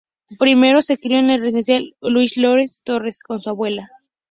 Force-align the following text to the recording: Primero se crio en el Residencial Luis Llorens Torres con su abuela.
Primero 0.39 0.81
se 0.81 0.97
crio 0.97 1.19
en 1.19 1.29
el 1.29 1.41
Residencial 1.41 1.93
Luis 2.01 2.33
Llorens 2.35 2.81
Torres 2.81 3.21
con 3.21 3.39
su 3.39 3.51
abuela. 3.51 3.87